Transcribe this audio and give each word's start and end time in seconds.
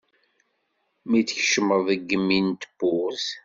Mi 1.09 1.19
d-tkecmeḍ 1.21 1.79
deg 1.89 2.01
yimi 2.09 2.39
n 2.39 2.49
tewwurt. 2.61 3.27